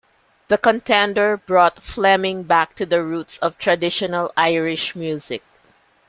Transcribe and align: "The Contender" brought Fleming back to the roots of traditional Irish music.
"The 0.47 0.57
Contender" 0.57 1.37
brought 1.37 1.83
Fleming 1.83 2.41
back 2.41 2.73
to 2.77 2.87
the 2.87 3.03
roots 3.03 3.37
of 3.37 3.59
traditional 3.59 4.31
Irish 4.35 4.95
music. 4.95 5.43